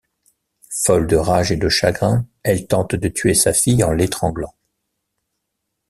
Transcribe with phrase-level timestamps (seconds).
[0.83, 4.55] Folle de rage et de chagrin, elle tente de tuer sa fille en l'étranglant.